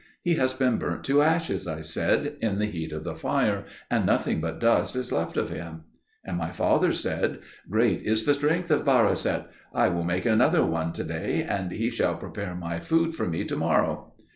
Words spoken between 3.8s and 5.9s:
and nothing but dust is left of him."